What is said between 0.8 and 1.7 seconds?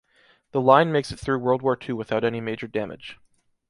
makes it through World